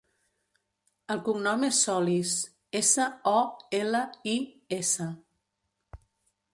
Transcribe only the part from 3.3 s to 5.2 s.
o, ela, i, essa.